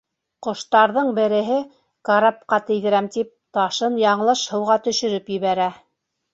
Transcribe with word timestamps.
Ҡоштарҙың 0.45 1.11
береһе, 1.19 1.57
карапҡа 2.11 2.59
тейҙерәм 2.71 3.11
тип, 3.19 3.31
ташын 3.61 4.03
яңылыш 4.07 4.49
һыуға 4.57 4.83
төшөрөп 4.89 5.33
ебәрә. 5.41 5.73